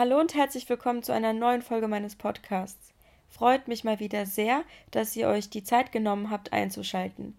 [0.00, 2.94] Hallo und herzlich willkommen zu einer neuen Folge meines Podcasts.
[3.28, 7.36] Freut mich mal wieder sehr, dass ihr euch die Zeit genommen habt einzuschalten.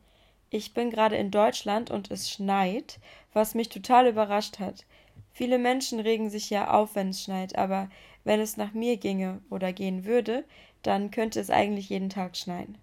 [0.52, 3.00] Ich bin gerade in Deutschland und es schneit,
[3.34, 4.86] was mich total überrascht hat.
[5.34, 7.90] Viele Menschen regen sich ja auf, wenn es schneit, aber
[8.26, 10.44] wenn es nach mir ginge oder gehen würde,
[10.84, 12.78] dann könnte es eigentlich jeden Tag schneien.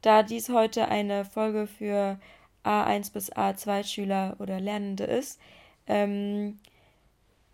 [0.00, 2.18] Da dies heute eine Folge für
[2.64, 5.38] A1 bis A2 Schüler oder Lernende ist,
[5.86, 6.58] ähm,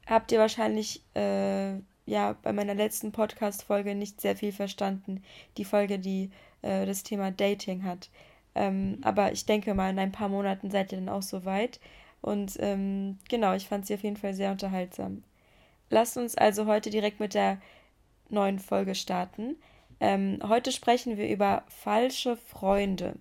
[0.09, 1.75] habt ihr wahrscheinlich äh,
[2.07, 5.22] ja bei meiner letzten Podcast-Folge nicht sehr viel verstanden.
[5.57, 6.30] Die Folge, die
[6.62, 8.11] äh, das Thema Dating hat.
[8.54, 11.79] Ähm, aber ich denke mal, in ein paar Monaten seid ihr dann auch so weit.
[12.21, 15.22] Und ähm, genau, ich fand sie auf jeden Fall sehr unterhaltsam.
[15.90, 17.61] Lasst uns also heute direkt mit der
[18.29, 19.57] neuen Folge starten.
[20.00, 23.16] Ähm, heute sprechen wir über falsche Freunde.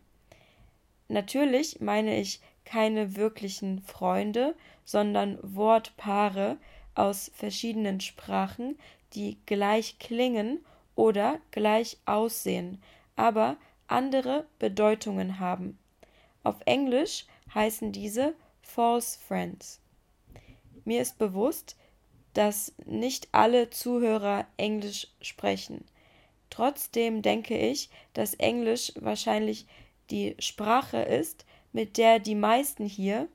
[1.08, 6.58] Natürlich meine ich keine wirklichen Freunde, sondern Wortpaare,
[6.98, 8.78] aus verschiedenen Sprachen,
[9.14, 12.82] die gleich klingen oder gleich aussehen,
[13.16, 15.78] aber andere Bedeutungen haben.
[16.44, 19.80] Auf Englisch heißen diese False Friends.
[20.86, 21.76] Mir ist bewusst,
[22.34, 25.86] dass nicht alle Zuhörer Englisch sprechen.
[26.50, 29.66] Trotzdem denke ich, dass Englisch wahrscheinlich
[30.10, 33.28] die Sprache ist, mit der die meisten hier,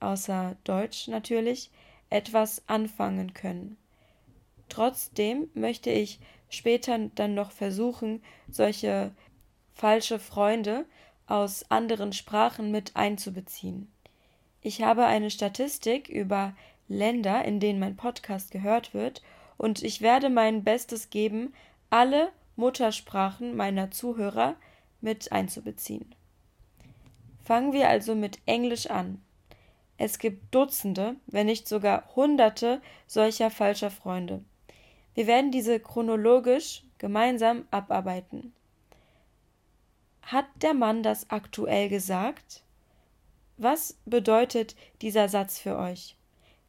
[0.00, 1.70] außer Deutsch natürlich,
[2.10, 3.76] etwas anfangen können.
[4.68, 9.12] Trotzdem möchte ich später dann noch versuchen, solche
[9.74, 10.84] falsche Freunde
[11.26, 13.90] aus anderen Sprachen mit einzubeziehen.
[14.60, 16.54] Ich habe eine Statistik über
[16.88, 19.22] Länder, in denen mein Podcast gehört wird,
[19.56, 21.54] und ich werde mein Bestes geben,
[21.88, 24.56] alle Muttersprachen meiner Zuhörer
[25.00, 26.14] mit einzubeziehen.
[27.44, 29.22] Fangen wir also mit Englisch an.
[30.02, 34.42] Es gibt Dutzende, wenn nicht sogar Hunderte solcher falscher Freunde.
[35.12, 38.54] Wir werden diese chronologisch gemeinsam abarbeiten.
[40.22, 42.62] Hat der Mann das aktuell gesagt?
[43.58, 46.16] Was bedeutet dieser Satz für euch?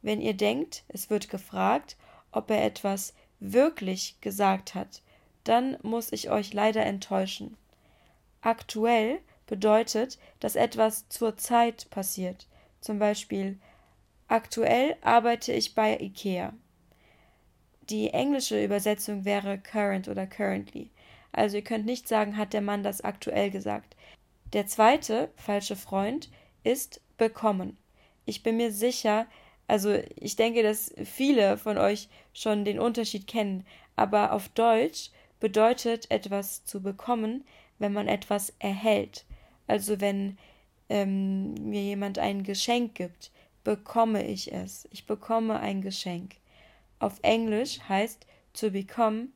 [0.02, 1.96] Wenn ihr denkt, es wird gefragt,
[2.32, 5.00] ob er etwas wirklich gesagt hat,
[5.44, 7.56] dann muss ich euch leider enttäuschen.
[8.42, 12.46] Aktuell bedeutet, dass etwas zur Zeit passiert,
[12.82, 13.58] zum Beispiel
[14.28, 16.52] aktuell arbeite ich bei IKEA.
[17.88, 20.90] Die englische Übersetzung wäre current oder currently.
[21.32, 23.96] Also ihr könnt nicht sagen, hat der Mann das aktuell gesagt.
[24.52, 26.30] Der zweite falsche Freund
[26.64, 27.78] ist bekommen.
[28.26, 29.26] Ich bin mir sicher,
[29.66, 33.66] also ich denke, dass viele von euch schon den Unterschied kennen,
[33.96, 35.10] aber auf Deutsch
[35.40, 37.44] bedeutet etwas zu bekommen,
[37.78, 39.24] wenn man etwas erhält.
[39.66, 40.38] Also wenn
[40.88, 43.30] ähm, mir jemand ein Geschenk gibt,
[43.64, 44.88] bekomme ich es.
[44.90, 46.36] Ich bekomme ein Geschenk.
[46.98, 49.28] Auf Englisch heißt to become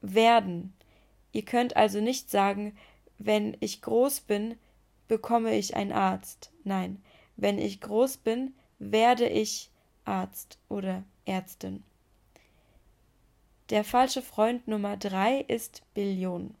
[0.00, 0.74] werden.
[1.32, 2.76] Ihr könnt also nicht sagen,
[3.18, 4.56] wenn ich groß bin,
[5.08, 6.52] bekomme ich einen Arzt.
[6.64, 7.02] Nein,
[7.36, 9.70] wenn ich groß bin, werde ich
[10.04, 11.82] Arzt oder Ärztin.
[13.70, 16.54] Der falsche Freund Nummer drei ist Billion.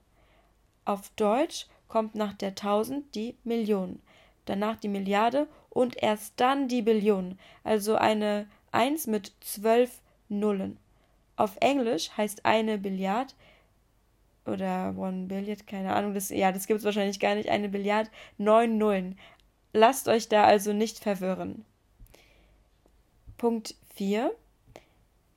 [0.84, 4.00] Auf Deutsch kommt nach der Tausend die Million
[4.48, 10.78] danach die Milliarde und erst dann die Billion, also eine Eins mit zwölf Nullen.
[11.36, 13.34] Auf Englisch heißt eine Billiard
[14.44, 18.10] oder One Billiard, keine Ahnung, das, ja, das gibt es wahrscheinlich gar nicht, eine Billiard,
[18.36, 19.18] neun Nullen.
[19.72, 21.64] Lasst euch da also nicht verwirren.
[23.36, 24.34] Punkt 4.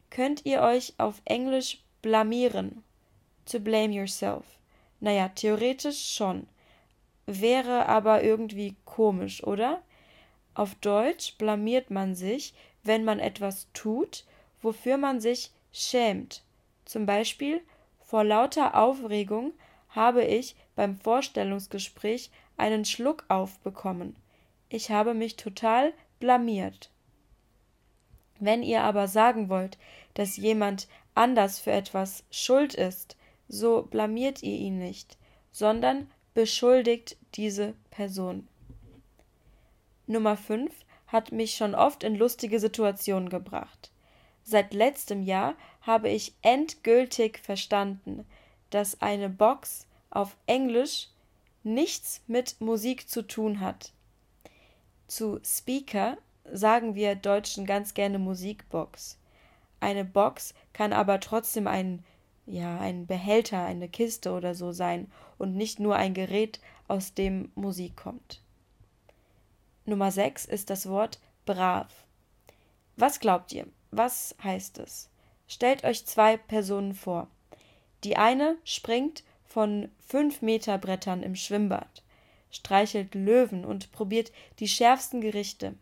[0.09, 2.83] Könnt ihr euch auf Englisch blamieren?
[3.45, 4.45] To blame yourself.
[4.99, 6.47] Naja, theoretisch schon
[7.39, 9.81] wäre aber irgendwie komisch, oder?
[10.53, 12.53] Auf Deutsch blamiert man sich,
[12.83, 14.25] wenn man etwas tut,
[14.61, 16.43] wofür man sich schämt.
[16.85, 17.61] Zum Beispiel
[18.01, 19.53] vor lauter Aufregung
[19.89, 24.15] habe ich beim Vorstellungsgespräch einen Schluck aufbekommen.
[24.69, 26.89] Ich habe mich total blamiert.
[28.39, 29.77] Wenn ihr aber sagen wollt,
[30.13, 33.16] dass jemand anders für etwas schuld ist,
[33.47, 35.17] so blamiert ihr ihn nicht,
[35.51, 38.47] sondern beschuldigt diese Person.
[40.07, 40.73] Nummer 5
[41.07, 43.91] hat mich schon oft in lustige Situationen gebracht.
[44.43, 48.25] Seit letztem Jahr habe ich endgültig verstanden,
[48.69, 51.09] dass eine Box auf Englisch
[51.63, 53.91] nichts mit Musik zu tun hat.
[55.07, 56.17] Zu Speaker
[56.51, 59.17] sagen wir Deutschen ganz gerne Musikbox.
[59.79, 62.03] Eine Box kann aber trotzdem ein
[62.51, 67.49] ja, ein Behälter, eine Kiste oder so sein und nicht nur ein Gerät, aus dem
[67.55, 68.41] Musik kommt.
[69.85, 71.87] Nummer 6 ist das Wort brav.
[72.97, 73.65] Was glaubt ihr?
[73.91, 75.09] Was heißt es?
[75.47, 77.27] Stellt euch zwei Personen vor.
[78.03, 82.03] Die eine springt von fünf Meter Brettern im Schwimmbad,
[82.51, 85.75] streichelt Löwen und probiert die schärfsten Gerichte.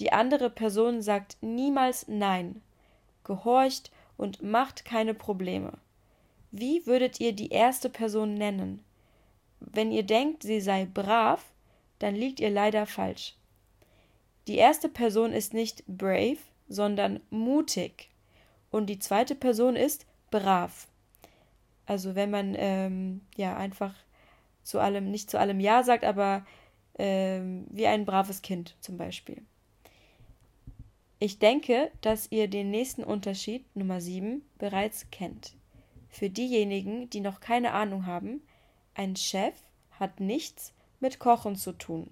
[0.00, 2.60] Die andere Person sagt niemals Nein,
[3.24, 3.90] gehorcht
[4.20, 5.72] und macht keine Probleme.
[6.50, 8.84] Wie würdet ihr die erste Person nennen?
[9.60, 11.42] Wenn ihr denkt, sie sei brav,
[12.00, 13.34] dann liegt ihr leider falsch.
[14.46, 16.36] Die erste Person ist nicht brave,
[16.68, 18.10] sondern mutig.
[18.70, 20.86] Und die zweite Person ist brav.
[21.86, 23.94] Also wenn man ähm, ja einfach
[24.64, 26.44] zu allem, nicht zu allem Ja sagt, aber
[26.98, 29.42] ähm, wie ein braves Kind zum Beispiel.
[31.22, 35.54] Ich denke, dass ihr den nächsten Unterschied, Nummer 7, bereits kennt.
[36.08, 38.42] Für diejenigen, die noch keine Ahnung haben,
[38.94, 39.54] ein Chef
[39.90, 42.10] hat nichts mit Kochen zu tun.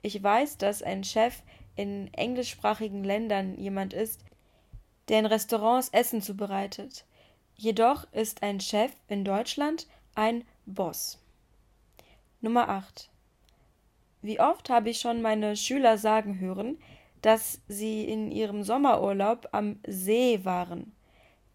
[0.00, 1.42] Ich weiß, dass ein Chef
[1.74, 4.24] in englischsprachigen Ländern jemand ist,
[5.08, 7.04] der in Restaurants Essen zubereitet.
[7.56, 11.18] Jedoch ist ein Chef in Deutschland ein Boss.
[12.40, 13.10] Nummer 8.
[14.22, 16.78] Wie oft habe ich schon meine Schüler sagen hören,
[17.22, 20.92] dass sie in ihrem Sommerurlaub am See waren.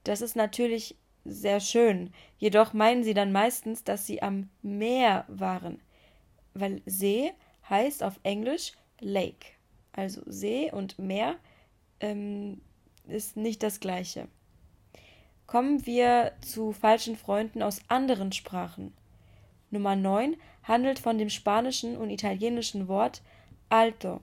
[0.03, 5.79] Das ist natürlich sehr schön, jedoch meinen sie dann meistens, dass sie am Meer waren,
[6.53, 7.31] weil See
[7.69, 9.47] heißt auf Englisch Lake.
[9.93, 11.35] Also See und Meer
[11.99, 12.61] ähm,
[13.07, 14.27] ist nicht das gleiche.
[15.47, 18.93] Kommen wir zu falschen Freunden aus anderen Sprachen.
[19.69, 23.21] Nummer 9 handelt von dem spanischen und italienischen Wort
[23.69, 24.21] alto.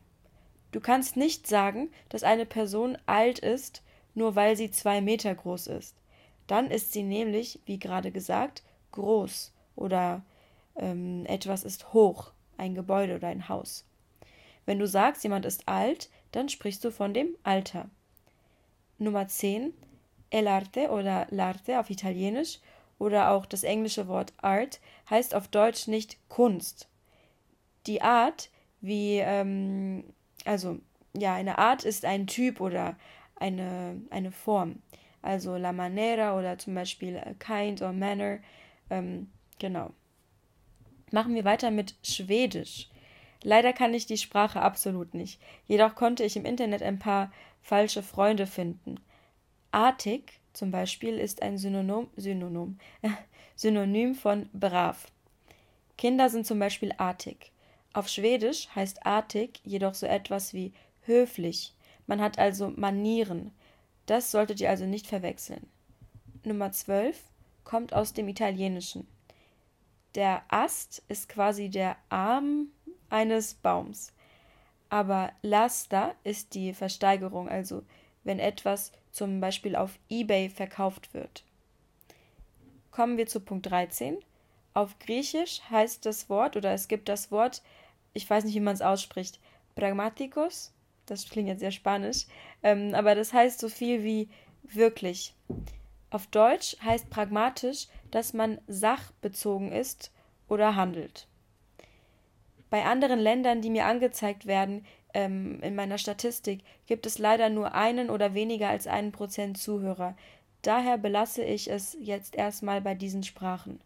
[0.70, 3.82] Du kannst nicht sagen, dass eine Person alt ist,
[4.15, 5.97] nur weil sie zwei Meter groß ist.
[6.47, 8.62] Dann ist sie nämlich, wie gerade gesagt,
[8.93, 10.23] groß oder
[10.76, 13.85] ähm, etwas ist hoch, ein Gebäude oder ein Haus.
[14.67, 17.88] Wenn du sagst, jemand ist alt, dann sprichst du von dem Alter.
[18.99, 19.73] Nummer 10.
[20.31, 22.59] El arte oder l'arte auf Italienisch
[22.99, 26.88] oder auch das englische Wort Art heißt auf Deutsch nicht Kunst.
[27.87, 28.50] Die Art,
[28.81, 30.05] wie ähm,
[30.49, 30.79] also,
[31.15, 32.97] ja, eine Art ist ein Typ oder
[33.37, 34.83] eine, eine Form.
[35.21, 38.39] Also la manera oder zum Beispiel kind or manner.
[38.89, 39.91] Ähm, genau.
[41.12, 42.89] Machen wir weiter mit Schwedisch.
[43.43, 45.39] Leider kann ich die Sprache absolut nicht.
[45.67, 47.31] Jedoch konnte ich im Internet ein paar
[47.61, 48.97] falsche Freunde finden.
[49.71, 52.79] Artig zum Beispiel ist ein Synonym, Synonym,
[53.55, 55.12] Synonym von brav.
[55.99, 57.53] Kinder sind zum Beispiel artig.
[57.93, 61.75] Auf Schwedisch heißt artig jedoch so etwas wie höflich.
[62.06, 63.52] Man hat also Manieren.
[64.06, 65.67] Das solltet ihr also nicht verwechseln.
[66.44, 67.20] Nummer 12
[67.64, 69.06] kommt aus dem Italienischen.
[70.14, 72.69] Der Ast ist quasi der Arm
[73.11, 74.12] eines Baums.
[74.88, 77.82] Aber Lasta ist die Versteigerung, also
[78.25, 81.44] wenn etwas zum Beispiel auf eBay verkauft wird.
[82.90, 84.19] Kommen wir zu Punkt 13.
[84.78, 87.62] Auf Griechisch heißt das Wort oder es gibt das Wort,
[88.12, 89.40] ich weiß nicht, wie man es ausspricht,
[89.75, 90.72] Pragmaticus.
[91.04, 92.26] Das klingt jetzt sehr spanisch,
[92.62, 94.28] ähm, aber das heißt so viel wie
[94.62, 95.34] wirklich.
[96.10, 100.12] Auf Deutsch heißt pragmatisch, dass man sachbezogen ist
[100.46, 101.26] oder handelt.
[102.70, 107.75] Bei anderen Ländern, die mir angezeigt werden ähm, in meiner Statistik, gibt es leider nur
[107.75, 110.16] einen oder weniger als einen Prozent Zuhörer.
[110.62, 113.80] Daher belasse ich es jetzt erstmal bei diesen Sprachen.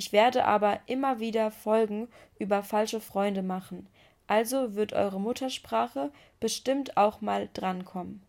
[0.00, 3.86] Ich werde aber immer wieder Folgen über falsche Freunde machen.
[4.26, 8.22] Also wird eure Muttersprache bestimmt auch mal drankommen.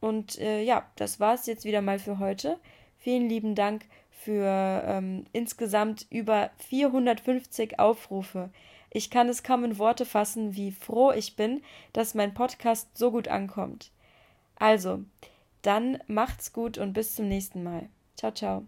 [0.00, 2.58] Und äh, ja, das war es jetzt wieder mal für heute.
[2.98, 8.50] Vielen lieben Dank für ähm, insgesamt über 450 Aufrufe.
[8.90, 11.62] Ich kann es kaum in Worte fassen, wie froh ich bin,
[11.92, 13.92] dass mein Podcast so gut ankommt.
[14.56, 15.04] Also,
[15.62, 17.88] dann macht's gut und bis zum nächsten Mal.
[18.16, 18.66] Ciao, ciao.